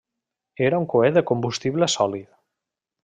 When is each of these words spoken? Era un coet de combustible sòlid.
Era 0.69 0.79
un 0.83 0.87
coet 0.93 1.19
de 1.19 1.23
combustible 1.33 1.91
sòlid. 1.99 2.29